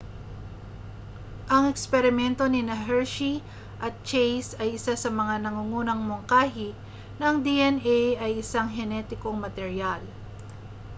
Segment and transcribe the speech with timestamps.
[1.53, 3.35] ang eksperimento nina hershey
[3.85, 6.69] at chase ay isa sa mga nangungunang mungkahi
[7.21, 10.01] na ang dna ay isang henetikong materyal